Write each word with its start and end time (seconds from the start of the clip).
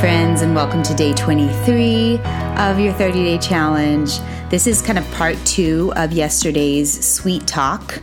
friends, 0.00 0.42
and 0.42 0.54
welcome 0.54 0.80
to 0.80 0.94
day 0.94 1.12
23 1.12 2.20
of 2.58 2.78
your 2.78 2.92
30 2.92 3.24
day 3.24 3.38
challenge. 3.38 4.20
This 4.48 4.68
is 4.68 4.80
kind 4.80 4.96
of 4.96 5.04
part 5.10 5.36
two 5.44 5.92
of 5.96 6.12
yesterday's 6.12 7.04
sweet 7.04 7.48
talk, 7.48 8.00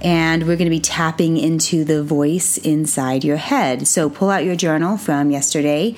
and 0.00 0.46
we're 0.46 0.54
going 0.54 0.66
to 0.66 0.70
be 0.70 0.78
tapping 0.78 1.36
into 1.36 1.82
the 1.82 2.04
voice 2.04 2.56
inside 2.58 3.24
your 3.24 3.36
head. 3.36 3.88
So, 3.88 4.08
pull 4.08 4.30
out 4.30 4.44
your 4.44 4.54
journal 4.54 4.96
from 4.96 5.32
yesterday, 5.32 5.96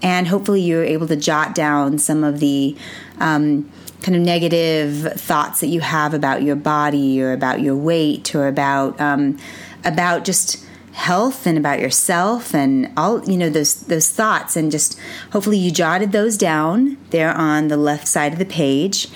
and 0.00 0.26
hopefully, 0.26 0.62
you're 0.62 0.84
able 0.84 1.06
to 1.08 1.16
jot 1.16 1.54
down 1.54 1.98
some 1.98 2.24
of 2.24 2.40
the 2.40 2.74
um, 3.18 3.70
kind 4.00 4.16
of 4.16 4.22
negative 4.22 5.12
thoughts 5.20 5.60
that 5.60 5.66
you 5.66 5.80
have 5.80 6.14
about 6.14 6.42
your 6.42 6.56
body 6.56 7.20
or 7.20 7.34
about 7.34 7.60
your 7.60 7.76
weight 7.76 8.34
or 8.34 8.48
about 8.48 8.98
um, 8.98 9.36
about 9.84 10.24
just 10.24 10.64
health 10.98 11.46
and 11.46 11.56
about 11.56 11.78
yourself 11.78 12.52
and 12.52 12.90
all 12.96 13.24
you 13.24 13.36
know 13.36 13.48
those 13.48 13.74
those 13.86 14.10
thoughts. 14.10 14.56
And 14.56 14.70
just 14.70 14.98
hopefully 15.32 15.56
you 15.56 15.70
jotted 15.70 16.10
those 16.10 16.36
down 16.36 16.98
there 17.10 17.32
on 17.32 17.68
the 17.68 17.76
left 17.76 18.08
side 18.08 18.32
of 18.32 18.38
the 18.38 18.44
page. 18.44 19.08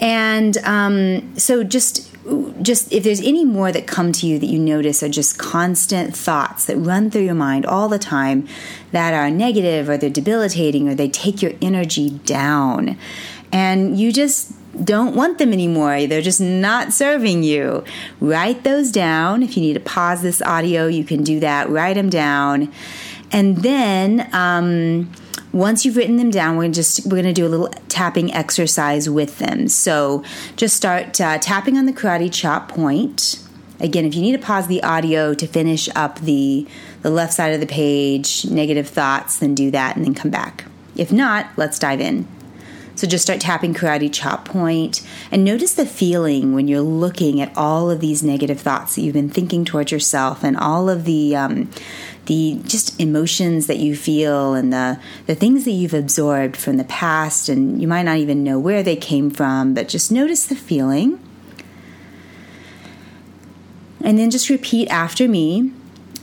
And 0.00 0.56
um, 0.64 1.36
so 1.36 1.62
just 1.62 2.08
just 2.62 2.90
if 2.90 3.04
there's 3.04 3.20
any 3.20 3.44
more 3.44 3.70
that 3.70 3.86
come 3.86 4.12
to 4.12 4.26
you 4.26 4.38
that 4.38 4.46
you 4.46 4.58
notice 4.58 5.02
are 5.02 5.10
just 5.10 5.38
constant 5.38 6.16
thoughts 6.16 6.64
that 6.64 6.76
run 6.76 7.10
through 7.10 7.22
your 7.24 7.34
mind 7.34 7.66
all 7.66 7.88
the 7.88 7.98
time 7.98 8.48
that 8.92 9.12
are 9.12 9.30
negative 9.30 9.90
or 9.90 9.98
they're 9.98 10.08
debilitating 10.08 10.88
or 10.88 10.94
they 10.94 11.08
take 11.08 11.42
your 11.42 11.52
energy 11.60 12.10
down. 12.24 12.96
And 13.52 13.98
you 13.98 14.10
just 14.12 14.52
don't 14.84 15.14
want 15.14 15.38
them 15.38 15.52
anymore. 15.52 16.06
They're 16.06 16.22
just 16.22 16.40
not 16.40 16.92
serving 16.92 17.42
you. 17.42 17.84
Write 18.20 18.64
those 18.64 18.90
down. 18.90 19.42
If 19.42 19.56
you 19.56 19.62
need 19.62 19.74
to 19.74 19.80
pause 19.80 20.22
this 20.22 20.40
audio, 20.42 20.86
you 20.86 21.04
can 21.04 21.22
do 21.22 21.40
that. 21.40 21.68
Write 21.68 21.94
them 21.94 22.10
down. 22.10 22.72
And 23.32 23.58
then, 23.58 24.28
um, 24.32 25.10
once 25.52 25.84
you've 25.84 25.96
written 25.96 26.16
them 26.16 26.30
down, 26.30 26.56
we're 26.56 26.68
just 26.68 27.06
we're 27.06 27.22
to 27.22 27.32
do 27.32 27.46
a 27.46 27.48
little 27.48 27.68
tapping 27.88 28.32
exercise 28.32 29.08
with 29.08 29.38
them. 29.38 29.68
So 29.68 30.22
just 30.56 30.76
start 30.76 31.20
uh, 31.20 31.38
tapping 31.38 31.76
on 31.76 31.86
the 31.86 31.92
karate 31.92 32.32
chop 32.32 32.68
point. 32.68 33.42
Again, 33.80 34.04
if 34.04 34.14
you 34.14 34.20
need 34.20 34.32
to 34.32 34.38
pause 34.38 34.66
the 34.66 34.82
audio 34.82 35.34
to 35.34 35.46
finish 35.46 35.88
up 35.96 36.20
the 36.20 36.66
the 37.02 37.10
left 37.10 37.32
side 37.32 37.52
of 37.54 37.60
the 37.60 37.66
page, 37.66 38.44
negative 38.44 38.88
thoughts, 38.88 39.38
then 39.38 39.54
do 39.54 39.70
that 39.70 39.96
and 39.96 40.04
then 40.04 40.14
come 40.14 40.30
back. 40.30 40.66
If 40.96 41.12
not, 41.12 41.46
let's 41.56 41.78
dive 41.78 42.00
in. 42.00 42.28
So 43.00 43.06
just 43.06 43.22
start 43.22 43.40
tapping 43.40 43.72
karate 43.72 44.12
chop 44.12 44.44
point 44.44 45.00
and 45.30 45.42
notice 45.42 45.72
the 45.72 45.86
feeling 45.86 46.54
when 46.54 46.68
you're 46.68 46.82
looking 46.82 47.40
at 47.40 47.50
all 47.56 47.90
of 47.90 48.00
these 48.00 48.22
negative 48.22 48.60
thoughts 48.60 48.94
that 48.94 49.00
you've 49.00 49.14
been 49.14 49.30
thinking 49.30 49.64
towards 49.64 49.90
yourself 49.90 50.44
and 50.44 50.54
all 50.54 50.90
of 50.90 51.06
the 51.06 51.34
um, 51.34 51.70
the 52.26 52.60
just 52.66 53.00
emotions 53.00 53.68
that 53.68 53.78
you 53.78 53.96
feel 53.96 54.52
and 54.52 54.70
the 54.70 55.00
the 55.24 55.34
things 55.34 55.64
that 55.64 55.70
you've 55.70 55.94
absorbed 55.94 56.58
from 56.58 56.76
the 56.76 56.84
past 56.84 57.48
and 57.48 57.80
you 57.80 57.88
might 57.88 58.02
not 58.02 58.18
even 58.18 58.44
know 58.44 58.58
where 58.58 58.82
they 58.82 58.96
came 58.96 59.30
from, 59.30 59.72
but 59.72 59.88
just 59.88 60.12
notice 60.12 60.44
the 60.44 60.54
feeling. 60.54 61.18
And 64.02 64.18
then 64.18 64.30
just 64.30 64.50
repeat 64.50 64.88
after 64.88 65.26
me, 65.26 65.72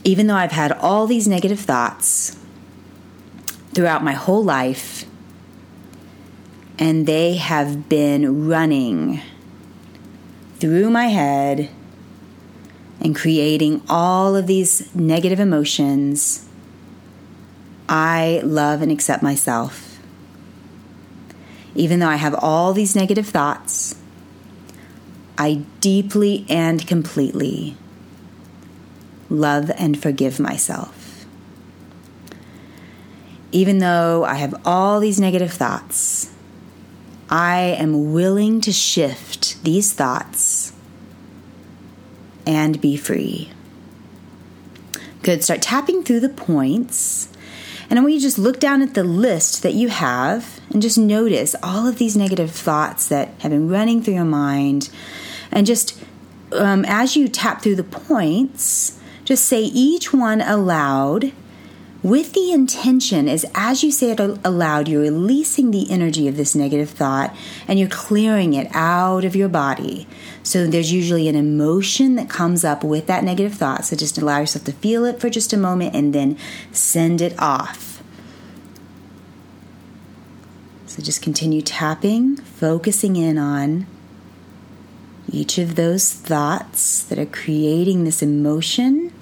even 0.04 0.28
though 0.28 0.36
I've 0.36 0.52
had 0.52 0.70
all 0.70 1.08
these 1.08 1.26
negative 1.26 1.58
thoughts 1.58 2.38
throughout 3.74 4.04
my 4.04 4.12
whole 4.12 4.44
life, 4.44 5.07
and 6.78 7.06
they 7.06 7.34
have 7.36 7.88
been 7.88 8.48
running 8.48 9.20
through 10.58 10.90
my 10.90 11.06
head 11.06 11.70
and 13.00 13.14
creating 13.14 13.82
all 13.88 14.36
of 14.36 14.46
these 14.46 14.94
negative 14.94 15.40
emotions. 15.40 16.48
I 17.88 18.40
love 18.44 18.82
and 18.82 18.92
accept 18.92 19.22
myself. 19.22 19.98
Even 21.74 22.00
though 22.00 22.08
I 22.08 22.16
have 22.16 22.34
all 22.34 22.72
these 22.72 22.96
negative 22.96 23.26
thoughts, 23.26 23.94
I 25.36 25.62
deeply 25.80 26.44
and 26.48 26.84
completely 26.86 27.76
love 29.30 29.70
and 29.76 30.00
forgive 30.00 30.40
myself. 30.40 31.24
Even 33.52 33.78
though 33.78 34.24
I 34.24 34.34
have 34.34 34.54
all 34.64 35.00
these 35.00 35.20
negative 35.20 35.52
thoughts, 35.52 36.34
I 37.30 37.58
am 37.78 38.12
willing 38.12 38.60
to 38.62 38.72
shift 38.72 39.62
these 39.62 39.92
thoughts 39.92 40.72
and 42.46 42.80
be 42.80 42.96
free. 42.96 43.50
Good. 45.22 45.44
Start 45.44 45.60
tapping 45.60 46.02
through 46.02 46.20
the 46.20 46.28
points. 46.30 47.28
And 47.90 47.98
I 47.98 48.02
want 48.02 48.14
you 48.14 48.20
to 48.20 48.22
just 48.22 48.38
look 48.38 48.60
down 48.60 48.82
at 48.82 48.94
the 48.94 49.04
list 49.04 49.62
that 49.62 49.74
you 49.74 49.88
have 49.88 50.60
and 50.70 50.80
just 50.80 50.98
notice 50.98 51.54
all 51.62 51.86
of 51.86 51.98
these 51.98 52.16
negative 52.16 52.50
thoughts 52.50 53.08
that 53.08 53.28
have 53.40 53.50
been 53.50 53.68
running 53.68 54.02
through 54.02 54.14
your 54.14 54.24
mind. 54.24 54.90
And 55.50 55.66
just 55.66 56.02
um, 56.52 56.84
as 56.86 57.16
you 57.16 57.28
tap 57.28 57.62
through 57.62 57.76
the 57.76 57.84
points, 57.84 58.98
just 59.24 59.46
say 59.46 59.62
each 59.62 60.12
one 60.12 60.40
aloud 60.40 61.32
with 62.02 62.32
the 62.32 62.52
intention 62.52 63.26
is 63.26 63.44
as 63.54 63.82
you 63.82 63.90
say 63.90 64.12
it 64.12 64.20
aloud, 64.20 64.88
you're 64.88 65.02
releasing 65.02 65.70
the 65.70 65.90
energy 65.90 66.28
of 66.28 66.36
this 66.36 66.54
negative 66.54 66.90
thought 66.90 67.34
and 67.66 67.78
you're 67.78 67.88
clearing 67.88 68.54
it 68.54 68.68
out 68.72 69.24
of 69.24 69.34
your 69.34 69.48
body. 69.48 70.06
So 70.42 70.66
there's 70.66 70.92
usually 70.92 71.28
an 71.28 71.34
emotion 71.34 72.14
that 72.14 72.30
comes 72.30 72.64
up 72.64 72.84
with 72.84 73.06
that 73.08 73.24
negative 73.24 73.54
thought. 73.54 73.84
So 73.84 73.96
just 73.96 74.16
allow 74.16 74.38
yourself 74.40 74.64
to 74.66 74.72
feel 74.72 75.04
it 75.04 75.20
for 75.20 75.28
just 75.28 75.52
a 75.52 75.56
moment 75.56 75.94
and 75.94 76.14
then 76.14 76.38
send 76.70 77.20
it 77.20 77.38
off. 77.38 78.02
So 80.86 81.02
just 81.02 81.20
continue 81.20 81.62
tapping, 81.62 82.36
focusing 82.36 83.16
in 83.16 83.38
on 83.38 83.86
each 85.30 85.58
of 85.58 85.74
those 85.74 86.12
thoughts 86.12 87.02
that 87.04 87.18
are 87.18 87.26
creating 87.26 88.04
this 88.04 88.22
emotion 88.22 89.12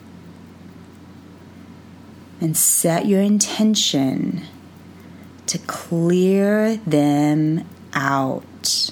and 2.41 2.57
set 2.57 3.07
your 3.07 3.21
intention 3.21 4.43
to 5.47 5.59
clear 5.59 6.77
them 6.79 7.67
out. 7.95 8.91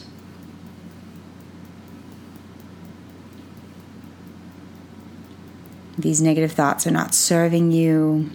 These 5.99 6.21
negative 6.21 6.53
thoughts 6.53 6.87
are 6.87 6.91
not 6.91 7.15
serving 7.15 7.73
you. 7.73 8.31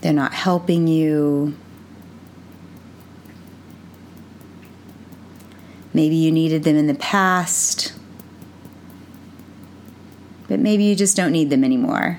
They're 0.00 0.12
not 0.12 0.34
helping 0.34 0.86
you. 0.86 1.56
Maybe 5.94 6.16
you 6.16 6.32
needed 6.32 6.64
them 6.64 6.76
in 6.76 6.86
the 6.86 6.94
past 6.94 7.92
but 10.52 10.60
maybe 10.60 10.84
you 10.84 10.94
just 10.94 11.16
don't 11.16 11.32
need 11.32 11.48
them 11.48 11.64
anymore. 11.64 12.18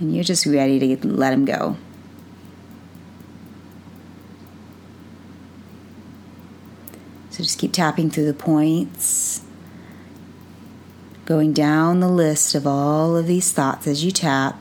And 0.00 0.14
you're 0.14 0.22
just 0.22 0.44
ready 0.44 0.78
to 0.78 1.08
let 1.08 1.30
them 1.30 1.46
go. 1.46 1.78
So 7.30 7.42
just 7.42 7.58
keep 7.58 7.72
tapping 7.72 8.10
through 8.10 8.26
the 8.26 8.34
points, 8.34 9.40
going 11.24 11.54
down 11.54 12.00
the 12.00 12.08
list 12.10 12.54
of 12.54 12.66
all 12.66 13.16
of 13.16 13.26
these 13.26 13.50
thoughts 13.50 13.86
as 13.86 14.04
you 14.04 14.10
tap. 14.10 14.60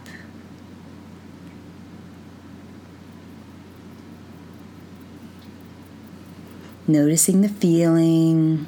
Noticing 6.87 7.41
the 7.41 7.49
feeling. 7.49 8.65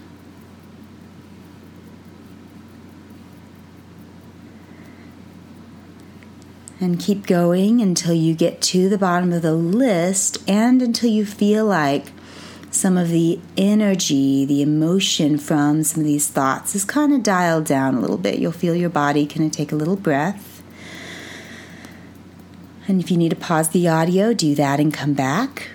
And 6.82 7.00
keep 7.00 7.28
going 7.28 7.80
until 7.80 8.14
you 8.14 8.34
get 8.34 8.60
to 8.60 8.90
the 8.90 8.98
bottom 8.98 9.32
of 9.32 9.44
the 9.44 9.54
list 9.54 10.40
and 10.50 10.82
until 10.82 11.12
you 11.12 11.26
feel 11.26 11.66
like 11.66 12.08
some 12.72 12.98
of 12.98 13.10
the 13.10 13.40
energy, 13.56 14.46
the 14.46 14.62
emotion 14.62 15.38
from 15.38 15.84
some 15.84 16.02
of 16.02 16.08
these 16.08 16.28
thoughts 16.28 16.74
is 16.74 16.84
kind 16.84 17.14
of 17.14 17.22
dialed 17.22 17.66
down 17.66 17.96
a 17.96 18.00
little 18.00 18.18
bit. 18.18 18.40
You'll 18.40 18.52
feel 18.52 18.74
your 18.74 18.90
body 18.90 19.28
kind 19.28 19.46
of 19.46 19.52
take 19.52 19.72
a 19.72 19.76
little 19.76 19.96
breath. 19.96 20.64
And 22.88 23.00
if 23.00 23.12
you 23.12 23.18
need 23.18 23.30
to 23.30 23.36
pause 23.36 23.70
the 23.70 23.88
audio, 23.88 24.34
do 24.34 24.56
that 24.56 24.80
and 24.80 24.92
come 24.94 25.14
back. 25.14 25.70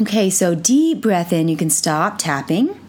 Okay, 0.00 0.30
so 0.30 0.54
deep 0.54 1.02
breath 1.02 1.32
in, 1.32 1.48
you 1.48 1.56
can 1.56 1.70
stop 1.70 2.18
tapping. 2.18 2.80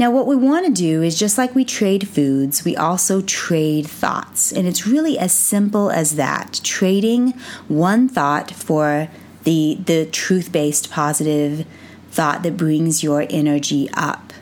Now, 0.00 0.10
what 0.10 0.26
we 0.26 0.34
want 0.34 0.64
to 0.64 0.72
do 0.72 1.02
is 1.02 1.18
just 1.18 1.36
like 1.36 1.54
we 1.54 1.62
trade 1.62 2.08
foods, 2.08 2.64
we 2.64 2.74
also 2.74 3.20
trade 3.20 3.86
thoughts. 3.86 4.50
And 4.50 4.66
it's 4.66 4.86
really 4.86 5.18
as 5.18 5.30
simple 5.30 5.90
as 5.90 6.16
that 6.16 6.58
trading 6.64 7.32
one 7.68 8.08
thought 8.08 8.50
for 8.50 9.10
the, 9.44 9.76
the 9.84 10.06
truth 10.06 10.52
based 10.52 10.90
positive 10.90 11.66
thought 12.12 12.42
that 12.44 12.56
brings 12.56 13.02
your 13.02 13.26
energy 13.28 13.90
up. 13.92 14.32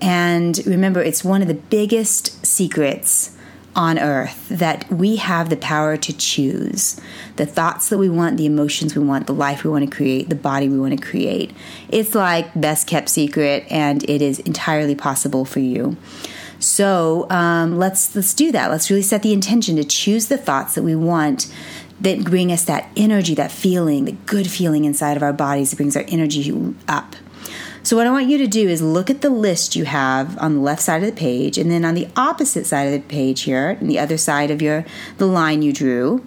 And 0.00 0.58
remember, 0.66 1.02
it's 1.02 1.22
one 1.22 1.42
of 1.42 1.48
the 1.48 1.54
biggest 1.54 2.46
secrets 2.46 3.33
on 3.76 3.98
earth 3.98 4.48
that 4.48 4.90
we 4.90 5.16
have 5.16 5.50
the 5.50 5.56
power 5.56 5.96
to 5.96 6.16
choose 6.16 7.00
the 7.36 7.46
thoughts 7.46 7.88
that 7.88 7.98
we 7.98 8.08
want, 8.08 8.36
the 8.36 8.46
emotions 8.46 8.94
we 8.94 9.04
want, 9.04 9.26
the 9.26 9.34
life 9.34 9.64
we 9.64 9.70
want 9.70 9.88
to 9.88 9.94
create, 9.94 10.28
the 10.28 10.34
body 10.34 10.68
we 10.68 10.78
want 10.78 10.98
to 10.98 11.06
create. 11.06 11.52
It's 11.88 12.14
like 12.14 12.58
best 12.60 12.86
kept 12.86 13.08
secret, 13.08 13.64
and 13.70 14.08
it 14.08 14.22
is 14.22 14.38
entirely 14.40 14.94
possible 14.94 15.44
for 15.44 15.60
you. 15.60 15.96
So 16.60 17.28
um, 17.30 17.78
let's 17.78 18.14
let's 18.14 18.32
do 18.32 18.52
that. 18.52 18.70
Let's 18.70 18.90
really 18.90 19.02
set 19.02 19.22
the 19.22 19.32
intention 19.32 19.76
to 19.76 19.84
choose 19.84 20.28
the 20.28 20.38
thoughts 20.38 20.74
that 20.74 20.82
we 20.82 20.94
want 20.94 21.52
that 22.00 22.24
bring 22.24 22.50
us 22.50 22.64
that 22.64 22.88
energy, 22.96 23.34
that 23.34 23.52
feeling, 23.52 24.04
the 24.04 24.12
good 24.12 24.48
feeling 24.48 24.84
inside 24.84 25.16
of 25.16 25.22
our 25.22 25.32
bodies 25.32 25.70
that 25.70 25.76
brings 25.76 25.96
our 25.96 26.04
energy 26.08 26.74
up. 26.88 27.16
So, 27.84 27.98
what 27.98 28.06
I 28.06 28.10
want 28.10 28.28
you 28.28 28.38
to 28.38 28.46
do 28.46 28.66
is 28.66 28.80
look 28.80 29.10
at 29.10 29.20
the 29.20 29.28
list 29.28 29.76
you 29.76 29.84
have 29.84 30.38
on 30.38 30.54
the 30.54 30.60
left 30.60 30.80
side 30.80 31.02
of 31.02 31.06
the 31.06 31.20
page, 31.20 31.58
and 31.58 31.70
then 31.70 31.84
on 31.84 31.94
the 31.94 32.08
opposite 32.16 32.64
side 32.64 32.84
of 32.84 32.92
the 32.94 33.00
page 33.00 33.42
here, 33.42 33.76
on 33.78 33.88
the 33.88 33.98
other 33.98 34.16
side 34.16 34.50
of 34.50 34.62
your 34.62 34.86
the 35.18 35.26
line 35.26 35.60
you 35.60 35.70
drew, 35.70 36.24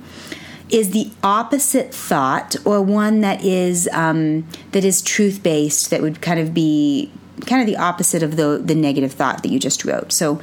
is 0.69 0.91
the 0.91 1.09
opposite 1.23 1.91
thought 1.91 2.55
or 2.63 2.79
one 2.83 3.21
that 3.21 3.43
is 3.43 3.89
um, 3.91 4.47
that 4.71 4.85
is 4.85 5.01
truth 5.01 5.41
based 5.41 5.89
that 5.89 6.03
would 6.03 6.21
kind 6.21 6.39
of 6.39 6.53
be 6.53 7.11
kind 7.47 7.59
of 7.59 7.65
the 7.65 7.77
opposite 7.77 8.21
of 8.21 8.35
the 8.35 8.61
the 8.63 8.75
negative 8.75 9.11
thought 9.11 9.41
that 9.41 9.49
you 9.49 9.57
just 9.57 9.83
wrote. 9.83 10.11
So, 10.11 10.39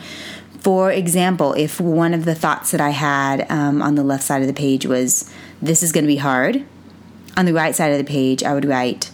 for 0.59 0.91
example, 0.91 1.53
if 1.53 1.81
one 1.81 2.13
of 2.13 2.25
the 2.25 2.35
thoughts 2.35 2.73
that 2.73 2.81
I 2.81 2.91
had 2.91 3.49
um, 3.53 3.83
on 3.83 3.95
the 3.95 4.03
left 4.03 4.25
side 4.25 4.43
of 4.43 4.49
the 4.49 4.53
page 4.53 4.85
was 4.85 5.31
"This 5.63 5.81
is 5.81 5.93
going 5.93 6.03
to 6.03 6.09
be 6.09 6.17
hard," 6.17 6.65
on 7.37 7.45
the 7.45 7.55
right 7.55 7.73
side 7.73 7.93
of 7.93 7.99
the 7.99 8.05
page 8.05 8.43
I 8.43 8.53
would 8.53 8.65
write 8.65 9.13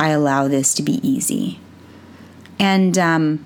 "I 0.00 0.08
allow 0.08 0.48
this 0.48 0.74
to 0.74 0.82
be 0.82 1.06
easy," 1.06 1.60
and 2.58 2.96
um, 2.98 3.44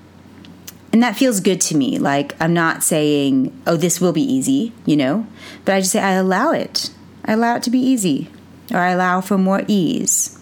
and 0.93 1.03
that 1.03 1.17
feels 1.17 1.41
good 1.41 1.61
to 1.63 1.77
me. 1.77 1.99
Like 1.99 2.35
I'm 2.41 2.55
not 2.55 2.83
saying, 2.83 3.53
"Oh, 3.67 3.77
this 3.77 4.01
will 4.01 4.13
be 4.13 4.23
easy," 4.23 4.73
you 4.87 4.97
know, 4.97 5.27
but 5.65 5.75
I 5.75 5.81
just 5.81 5.93
say 5.93 6.01
I 6.01 6.13
allow 6.13 6.53
it. 6.53 6.91
I 7.25 7.33
allow 7.33 7.57
it 7.57 7.63
to 7.65 7.71
be 7.71 7.81
easy, 7.81 8.31
or 8.71 8.79
I 8.79 8.91
allow 8.91 9.21
for 9.21 9.37
more 9.37 9.63
ease. 9.69 10.39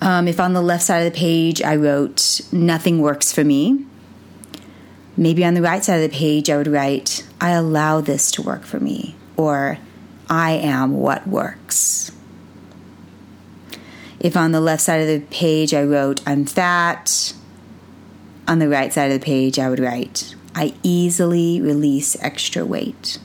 Um, 0.00 0.28
if 0.28 0.40
on 0.40 0.52
the 0.52 0.62
left 0.62 0.84
side 0.84 1.06
of 1.06 1.12
the 1.12 1.18
page 1.18 1.60
I 1.60 1.76
wrote, 1.76 2.40
nothing 2.52 3.00
works 3.00 3.32
for 3.32 3.44
me, 3.44 3.84
maybe 5.16 5.44
on 5.44 5.54
the 5.54 5.62
right 5.62 5.84
side 5.84 6.02
of 6.02 6.10
the 6.10 6.16
page 6.16 6.48
I 6.48 6.56
would 6.56 6.68
write, 6.68 7.26
I 7.40 7.50
allow 7.50 8.00
this 8.00 8.30
to 8.32 8.42
work 8.42 8.64
for 8.64 8.78
me, 8.78 9.16
or 9.36 9.78
I 10.30 10.52
am 10.52 10.94
what 10.94 11.26
works. 11.26 12.12
If 14.20 14.36
on 14.36 14.52
the 14.52 14.60
left 14.60 14.82
side 14.82 15.00
of 15.00 15.06
the 15.06 15.20
page 15.30 15.72
I 15.72 15.82
wrote, 15.84 16.20
I'm 16.26 16.44
fat, 16.44 17.32
on 18.48 18.58
the 18.58 18.68
right 18.68 18.92
side 18.92 19.12
of 19.12 19.20
the 19.20 19.24
page 19.24 19.58
I 19.58 19.68
would 19.68 19.78
write, 19.78 20.34
I 20.54 20.74
easily 20.82 21.60
release 21.60 22.20
extra 22.22 22.64
weight. 22.64 23.18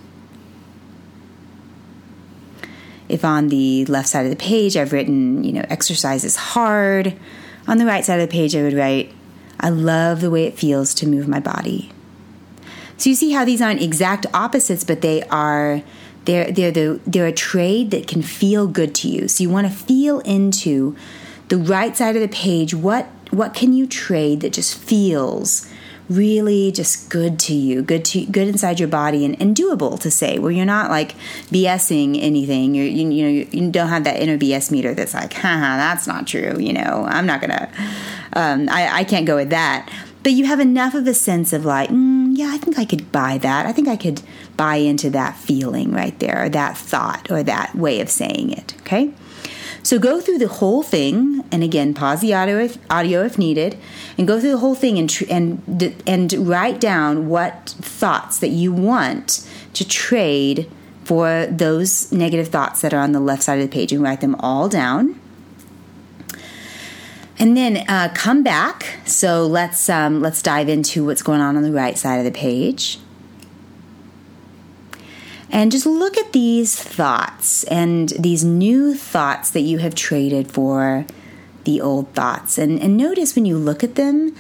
If 3.09 3.25
on 3.25 3.47
the 3.47 3.85
left 3.85 4.09
side 4.09 4.25
of 4.25 4.29
the 4.29 4.35
page 4.35 4.77
I've 4.77 4.93
written, 4.93 5.43
you 5.43 5.53
know, 5.53 5.65
exercise 5.69 6.23
is 6.23 6.35
hard, 6.35 7.17
on 7.67 7.77
the 7.77 7.85
right 7.85 8.03
side 8.03 8.19
of 8.19 8.27
the 8.27 8.31
page 8.31 8.55
I 8.55 8.63
would 8.63 8.73
write, 8.73 9.13
I 9.59 9.69
love 9.69 10.21
the 10.21 10.29
way 10.29 10.45
it 10.45 10.57
feels 10.59 10.93
to 10.95 11.07
move 11.07 11.27
my 11.27 11.39
body. 11.39 11.91
So 12.97 13.09
you 13.09 13.15
see 13.15 13.31
how 13.31 13.45
these 13.45 13.61
aren't 13.61 13.81
exact 13.81 14.25
opposites, 14.33 14.83
but 14.83 15.01
they 15.01 15.23
are 15.23 15.81
they're 16.25 16.51
they're 16.51 16.71
the 16.71 16.99
they're 17.05 17.27
a 17.27 17.33
trade 17.33 17.91
that 17.91 18.07
can 18.07 18.21
feel 18.21 18.67
good 18.67 18.95
to 18.95 19.07
you. 19.07 19.27
So 19.27 19.43
you 19.43 19.49
want 19.49 19.67
to 19.67 19.73
feel 19.73 20.19
into 20.21 20.95
the 21.49 21.57
right 21.57 21.95
side 21.95 22.15
of 22.15 22.21
the 22.21 22.27
page. 22.27 22.73
What 22.73 23.07
what 23.31 23.53
can 23.53 23.73
you 23.73 23.87
trade 23.87 24.41
that 24.41 24.53
just 24.53 24.77
feels 24.77 25.69
really 26.09 26.71
just 26.71 27.09
good 27.09 27.39
to 27.39 27.53
you, 27.53 27.81
good 27.81 28.05
to 28.05 28.25
good 28.25 28.47
inside 28.47 28.79
your 28.79 28.89
body, 28.89 29.25
and, 29.25 29.41
and 29.41 29.55
doable 29.55 29.99
to 29.99 30.11
say, 30.11 30.39
where 30.39 30.51
you're 30.51 30.65
not 30.65 30.89
like 30.89 31.15
BSing 31.49 32.21
anything. 32.21 32.75
You're, 32.75 32.85
you 32.85 33.09
you 33.09 33.23
know 33.23 33.47
you 33.51 33.71
don't 33.71 33.89
have 33.89 34.03
that 34.03 34.19
inner 34.19 34.37
BS 34.37 34.71
meter 34.71 34.93
that's 34.93 35.13
like, 35.13 35.33
haha, 35.33 35.77
that's 35.77 36.07
not 36.07 36.27
true. 36.27 36.57
You 36.59 36.73
know, 36.73 37.05
I'm 37.07 37.25
not 37.25 37.41
gonna, 37.41 37.69
um, 38.33 38.69
I 38.69 38.99
I 38.99 39.03
can't 39.03 39.25
go 39.25 39.35
with 39.35 39.49
that. 39.49 39.89
But 40.23 40.31
you 40.31 40.45
have 40.45 40.61
enough 40.61 40.93
of 40.93 41.05
a 41.05 41.13
sense 41.13 41.51
of 41.51 41.65
like, 41.65 41.89
mm, 41.89 42.29
yeah, 42.31 42.49
I 42.49 42.57
think 42.57 42.79
I 42.79 42.85
could 42.85 43.11
buy 43.11 43.37
that. 43.39 43.65
I 43.65 43.73
think 43.73 43.89
I 43.89 43.97
could 43.97 44.21
buy 44.57 44.75
into 44.75 45.09
that 45.11 45.35
feeling 45.37 45.91
right 45.91 46.17
there, 46.19 46.45
or 46.45 46.49
that 46.49 46.77
thought, 46.77 47.29
or 47.31 47.43
that 47.43 47.75
way 47.75 47.99
of 48.01 48.09
saying 48.09 48.51
it. 48.51 48.75
Okay. 48.81 49.13
So 49.81 49.99
go 49.99 50.21
through 50.21 50.37
the 50.37 50.47
whole 50.47 50.81
thing, 50.81 51.43
and 51.51 51.61
again, 51.61 51.93
pause 51.93 52.21
the 52.21 52.33
audio 52.33 52.57
if, 52.57 52.77
audio 52.89 53.23
if 53.25 53.37
needed, 53.37 53.77
and 54.17 54.25
go 54.25 54.39
through 54.39 54.51
the 54.51 54.57
whole 54.59 54.75
thing 54.75 54.97
and 54.97 55.09
tr- 55.09 55.25
and 55.29 56.01
and 56.07 56.31
write 56.47 56.79
down 56.79 57.27
what 57.27 57.75
thoughts 57.81 58.39
that 58.39 58.49
you 58.49 58.71
want 58.71 59.45
to 59.73 59.85
trade 59.85 60.69
for 61.03 61.47
those 61.47 62.11
negative 62.13 62.47
thoughts 62.47 62.79
that 62.79 62.93
are 62.93 63.01
on 63.01 63.11
the 63.11 63.19
left 63.19 63.43
side 63.43 63.59
of 63.59 63.69
the 63.69 63.73
page, 63.73 63.91
and 63.91 64.01
write 64.01 64.21
them 64.21 64.35
all 64.39 64.69
down. 64.69 65.19
And 67.37 67.57
then 67.57 67.83
uh, 67.89 68.09
come 68.15 68.41
back. 68.41 68.99
So 69.05 69.45
let's 69.45 69.89
um, 69.89 70.21
let's 70.21 70.41
dive 70.41 70.69
into 70.69 71.03
what's 71.05 71.21
going 71.21 71.41
on 71.41 71.57
on 71.57 71.63
the 71.63 71.73
right 71.73 71.97
side 71.97 72.19
of 72.19 72.25
the 72.25 72.31
page. 72.31 72.99
And 75.53 75.71
just 75.71 75.85
look 75.85 76.17
at 76.17 76.33
these 76.33 76.75
thoughts 76.75 77.63
and 77.65 78.09
these 78.09 78.43
new 78.43 78.95
thoughts 78.95 79.51
that 79.51 79.61
you 79.61 79.77
have 79.77 79.93
traded 79.93 80.51
for 80.51 81.05
the 81.63 81.79
old 81.79 82.11
thoughts. 82.15 82.57
And, 82.57 82.81
and 82.81 82.97
notice 82.97 83.35
when 83.35 83.45
you 83.45 83.59
look 83.59 83.83
at 83.83 83.93
them, 83.93 84.35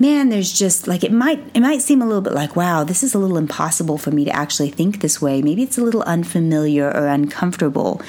man, 0.00 0.28
there's 0.28 0.52
just 0.52 0.88
like 0.88 1.04
it 1.04 1.12
might 1.12 1.38
it 1.54 1.60
might 1.60 1.82
seem 1.82 2.02
a 2.02 2.04
little 2.04 2.20
bit 2.20 2.32
like, 2.32 2.56
wow, 2.56 2.82
this 2.82 3.04
is 3.04 3.14
a 3.14 3.18
little 3.18 3.38
impossible 3.38 3.96
for 3.96 4.10
me 4.10 4.24
to 4.24 4.34
actually 4.34 4.70
think 4.70 5.00
this 5.00 5.22
way. 5.22 5.40
Maybe 5.40 5.62
it's 5.62 5.78
a 5.78 5.84
little 5.84 6.02
unfamiliar 6.02 6.88
or 6.90 7.06
uncomfortable. 7.06 8.02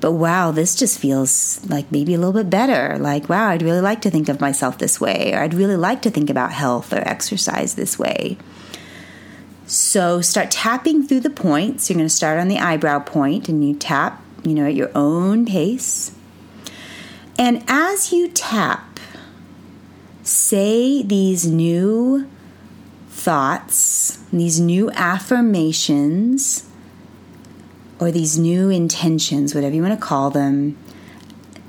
But 0.00 0.12
wow, 0.12 0.50
this 0.50 0.74
just 0.74 0.98
feels 0.98 1.60
like 1.68 1.92
maybe 1.92 2.14
a 2.14 2.18
little 2.18 2.32
bit 2.32 2.50
better. 2.50 2.98
Like, 2.98 3.28
wow, 3.28 3.50
I'd 3.50 3.62
really 3.62 3.80
like 3.80 4.00
to 4.02 4.10
think 4.10 4.28
of 4.28 4.40
myself 4.40 4.78
this 4.78 5.00
way, 5.00 5.32
or 5.32 5.44
I'd 5.44 5.54
really 5.54 5.76
like 5.76 6.02
to 6.02 6.10
think 6.10 6.28
about 6.28 6.50
health 6.50 6.92
or 6.92 7.06
exercise 7.06 7.76
this 7.76 8.00
way. 8.00 8.36
So 9.70 10.20
start 10.20 10.50
tapping 10.50 11.04
through 11.04 11.20
the 11.20 11.30
points. 11.30 11.88
You're 11.88 11.94
going 11.94 12.08
to 12.08 12.12
start 12.12 12.40
on 12.40 12.48
the 12.48 12.58
eyebrow 12.58 12.98
point 12.98 13.48
and 13.48 13.64
you 13.64 13.76
tap, 13.76 14.20
you 14.42 14.52
know, 14.52 14.66
at 14.66 14.74
your 14.74 14.90
own 14.96 15.46
pace. 15.46 16.10
And 17.38 17.62
as 17.68 18.12
you 18.12 18.26
tap, 18.30 18.98
say 20.24 21.04
these 21.04 21.46
new 21.46 22.28
thoughts, 23.10 24.18
these 24.32 24.58
new 24.58 24.90
affirmations, 24.90 26.68
or 28.00 28.10
these 28.10 28.36
new 28.36 28.70
intentions, 28.70 29.54
whatever 29.54 29.76
you 29.76 29.82
want 29.82 29.94
to 29.94 30.04
call 30.04 30.30
them. 30.30 30.76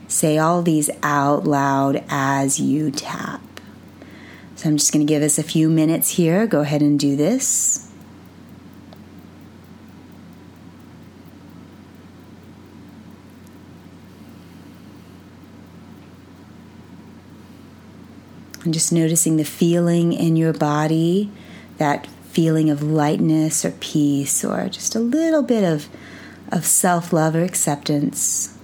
Say 0.07 0.39
all 0.39 0.63
these 0.63 0.89
out 1.03 1.43
loud 1.43 2.03
as 2.09 2.59
you 2.59 2.89
tap. 2.89 3.41
So 4.55 4.69
I'm 4.69 4.77
just 4.77 4.91
going 4.91 5.05
to 5.05 5.11
give 5.11 5.21
us 5.21 5.37
a 5.37 5.43
few 5.43 5.69
minutes 5.69 6.09
here. 6.09 6.47
Go 6.47 6.61
ahead 6.61 6.81
and 6.81 6.99
do 6.99 7.15
this. 7.15 7.89
And 18.63 18.73
just 18.73 18.91
noticing 18.91 19.37
the 19.37 19.43
feeling 19.43 20.13
in 20.13 20.35
your 20.35 20.53
body, 20.53 21.31
that 21.77 22.07
feeling 22.31 22.69
of 22.69 22.83
lightness 22.83 23.65
or 23.65 23.71
peace, 23.71 24.45
or 24.45 24.69
just 24.69 24.95
a 24.95 24.99
little 24.99 25.41
bit 25.41 25.63
of, 25.63 25.87
of 26.51 26.65
self 26.65 27.11
love 27.11 27.35
or 27.35 27.43
acceptance. 27.43 28.57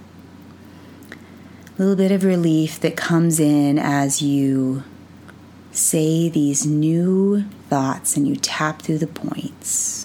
A 1.10 1.82
little 1.82 1.96
bit 1.96 2.12
of 2.12 2.24
relief 2.24 2.80
that 2.80 2.96
comes 2.96 3.38
in 3.40 3.78
as 3.78 4.22
you 4.22 4.84
say 5.70 6.28
these 6.28 6.66
new 6.66 7.44
thoughts 7.68 8.16
and 8.16 8.26
you 8.26 8.36
tap 8.36 8.82
through 8.82 8.98
the 8.98 9.06
points. 9.06 9.97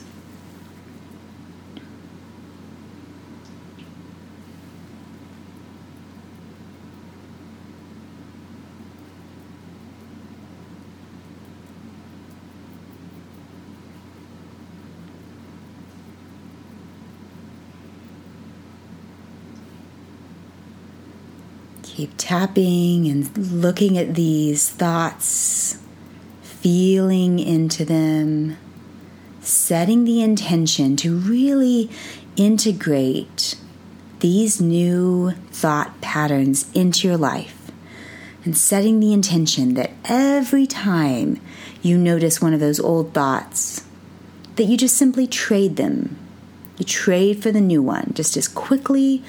Keep 21.93 22.13
tapping 22.17 23.07
and 23.07 23.38
looking 23.38 24.00
at 24.00 24.15
these 24.15 24.67
thoughts, 24.67 25.77
feeling 26.41 27.38
into 27.38 27.85
them, 27.85 28.57
setting 29.41 30.03
the 30.03 30.19
intention 30.23 30.95
to 30.95 31.15
really 31.15 31.91
integrate 32.35 33.53
these 34.21 34.59
new 34.59 35.33
thought 35.51 36.01
patterns 36.01 36.67
into 36.73 37.07
your 37.07 37.15
life 37.17 37.69
and 38.43 38.57
setting 38.57 39.00
the 39.00 39.13
intention 39.13 39.75
that 39.75 39.91
every 40.05 40.65
time 40.65 41.39
you 41.83 41.95
notice 41.95 42.41
one 42.41 42.55
of 42.55 42.59
those 42.59 42.79
old 42.79 43.13
thoughts, 43.13 43.85
that 44.55 44.63
you 44.63 44.77
just 44.77 44.97
simply 44.97 45.27
trade 45.27 45.75
them. 45.75 46.17
You 46.79 46.85
trade 46.85 47.43
for 47.43 47.51
the 47.51 47.62
new 47.62 47.83
one 47.83 48.13
just 48.15 48.35
as 48.35 48.47
quickly 48.47 49.23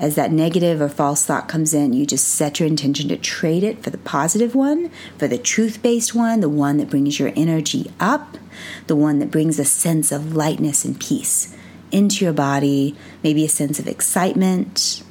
as 0.00 0.14
that 0.14 0.32
negative 0.32 0.80
or 0.80 0.88
false 0.88 1.26
thought 1.26 1.46
comes 1.46 1.74
in, 1.74 1.92
you 1.92 2.06
just 2.06 2.26
set 2.26 2.58
your 2.58 2.66
intention 2.66 3.08
to 3.10 3.16
trade 3.18 3.62
it 3.62 3.82
for 3.82 3.90
the 3.90 3.98
positive 3.98 4.54
one, 4.54 4.90
for 5.18 5.28
the 5.28 5.36
truth 5.38 5.82
based 5.82 6.14
one, 6.14 6.40
the 6.40 6.48
one 6.48 6.78
that 6.78 6.88
brings 6.88 7.20
your 7.20 7.32
energy 7.36 7.92
up, 8.00 8.38
the 8.86 8.96
one 8.96 9.18
that 9.18 9.30
brings 9.30 9.58
a 9.58 9.64
sense 9.64 10.10
of 10.10 10.34
lightness 10.34 10.86
and 10.86 10.98
peace 10.98 11.54
into 11.92 12.24
your 12.24 12.32
body, 12.32 12.96
maybe 13.22 13.44
a 13.44 13.48
sense 13.48 13.78
of 13.78 13.86
excitement. 13.86 15.02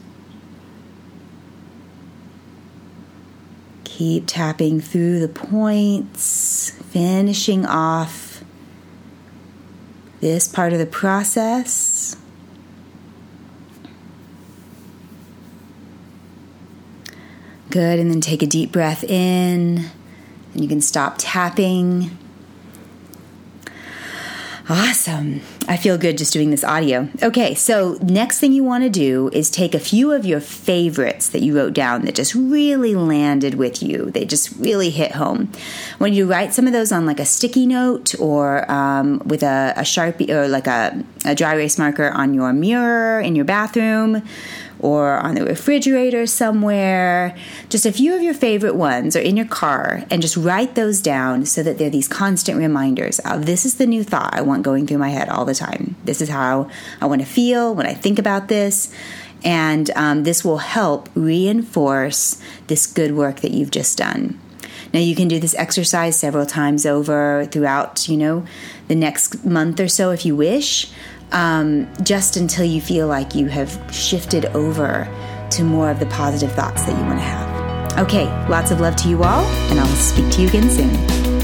Keep 3.83 4.23
tapping 4.25 4.81
through 4.81 5.19
the 5.19 5.27
points, 5.27 6.71
finishing 6.89 7.65
off 7.65 8.43
this 10.19 10.47
part 10.47 10.73
of 10.73 10.79
the 10.79 10.85
process. 10.85 12.15
Good. 17.69 17.99
And 17.99 18.09
then 18.11 18.21
take 18.21 18.41
a 18.41 18.47
deep 18.47 18.71
breath 18.71 19.03
in. 19.03 19.85
And 20.53 20.63
you 20.63 20.67
can 20.67 20.81
stop 20.81 21.15
tapping. 21.17 22.17
Awesome. 24.71 25.41
I 25.67 25.77
feel 25.77 25.97
good 25.97 26.15
just 26.15 26.31
doing 26.31 26.51
this 26.51 26.63
audio. 26.63 27.09
Okay, 27.23 27.55
so 27.55 27.97
next 28.03 28.39
thing 28.39 28.53
you 28.53 28.63
want 28.63 28.83
to 28.83 28.89
do 28.91 29.31
is 29.33 29.49
take 29.49 29.73
a 29.73 29.79
few 29.79 30.11
of 30.11 30.27
your 30.27 30.39
favorites 30.39 31.27
that 31.29 31.41
you 31.41 31.57
wrote 31.57 31.73
down 31.73 32.05
that 32.05 32.13
just 32.13 32.35
really 32.35 32.93
landed 32.93 33.55
with 33.55 33.81
you. 33.81 34.11
They 34.11 34.25
just 34.25 34.51
really 34.57 34.91
hit 34.91 35.13
home. 35.13 35.51
When 35.97 36.13
you 36.13 36.27
write 36.27 36.53
some 36.53 36.67
of 36.67 36.73
those 36.73 36.91
on 36.91 37.07
like 37.07 37.19
a 37.19 37.25
sticky 37.25 37.65
note 37.65 38.13
or 38.19 38.71
um, 38.71 39.23
with 39.25 39.41
a, 39.41 39.73
a 39.75 39.81
sharpie 39.81 40.29
or 40.29 40.47
like 40.47 40.67
a, 40.67 41.03
a 41.25 41.33
dry 41.33 41.55
erase 41.55 41.79
marker 41.79 42.11
on 42.11 42.35
your 42.35 42.53
mirror 42.53 43.19
in 43.19 43.35
your 43.35 43.45
bathroom 43.45 44.21
or 44.79 45.17
on 45.17 45.35
the 45.35 45.45
refrigerator 45.45 46.25
somewhere. 46.25 47.35
Just 47.69 47.85
a 47.85 47.91
few 47.91 48.15
of 48.15 48.21
your 48.21 48.33
favorite 48.33 48.75
ones 48.75 49.15
or 49.15 49.19
in 49.19 49.37
your 49.37 49.45
car 49.45 50.03
and 50.09 50.21
just 50.21 50.37
write 50.37 50.75
those 50.75 51.01
down 51.01 51.45
so 51.45 51.63
that 51.63 51.77
they're 51.77 51.89
these 51.89 52.07
constant 52.07 52.57
reminders 52.57 53.19
of 53.19 53.45
this 53.45 53.65
is 53.65 53.75
the 53.75 53.85
new 53.85 54.03
thought 54.03 54.33
I 54.33 54.41
want 54.41 54.63
going 54.63 54.87
through 54.87 54.97
my 54.97 55.09
head 55.09 55.29
all 55.29 55.45
the 55.45 55.55
time. 55.55 55.95
This 56.03 56.21
is 56.21 56.29
how 56.29 56.69
I 57.01 57.05
want 57.05 57.21
to 57.21 57.27
feel 57.27 57.73
when 57.75 57.85
I 57.85 57.93
think 57.93 58.19
about 58.19 58.47
this. 58.47 58.93
And 59.43 59.89
um, 59.95 60.23
this 60.23 60.43
will 60.43 60.57
help 60.57 61.09
reinforce 61.15 62.41
this 62.67 62.85
good 62.85 63.15
work 63.15 63.39
that 63.39 63.51
you've 63.51 63.71
just 63.71 63.97
done. 63.97 64.39
Now 64.93 64.99
you 64.99 65.15
can 65.15 65.27
do 65.27 65.39
this 65.39 65.55
exercise 65.55 66.17
several 66.17 66.45
times 66.45 66.85
over 66.85 67.45
throughout, 67.45 68.09
you 68.09 68.17
know, 68.17 68.45
the 68.87 68.95
next 68.95 69.45
month 69.45 69.79
or 69.79 69.87
so 69.87 70.11
if 70.11 70.25
you 70.25 70.35
wish 70.35 70.91
um, 71.31 71.91
just 72.03 72.37
until 72.37 72.65
you 72.65 72.81
feel 72.81 73.07
like 73.07 73.35
you 73.35 73.47
have 73.47 73.79
shifted 73.93 74.45
over 74.47 75.07
to 75.51 75.63
more 75.63 75.89
of 75.89 75.99
the 75.99 76.05
positive 76.07 76.51
thoughts 76.53 76.85
that 76.85 76.97
you 76.97 77.03
want 77.05 77.19
to 77.19 77.23
have. 77.23 77.99
Okay, 77.99 78.25
lots 78.47 78.71
of 78.71 78.79
love 78.79 78.95
to 78.97 79.09
you 79.09 79.23
all, 79.23 79.43
and 79.69 79.79
I'll 79.79 79.87
speak 79.95 80.31
to 80.33 80.41
you 80.41 80.47
again 80.47 80.69
soon. 80.69 81.38